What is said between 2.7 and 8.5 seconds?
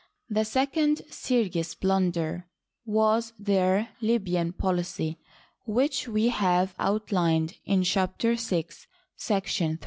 was their Libyan policy, which we have outlined in Chapter